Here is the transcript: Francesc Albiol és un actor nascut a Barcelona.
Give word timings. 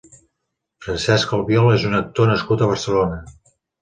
Francesc 0.85 1.35
Albiol 1.37 1.69
és 1.75 1.85
un 1.91 1.93
actor 1.99 2.31
nascut 2.33 2.65
a 2.67 2.71
Barcelona. 2.73 3.21